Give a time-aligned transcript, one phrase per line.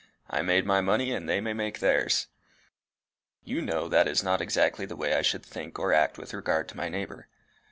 [0.31, 2.25] I made my own money, and they may make theirs!'
[3.43, 6.67] You know that is not exactly the way I should think or act with regard
[6.69, 7.27] to my neighbour.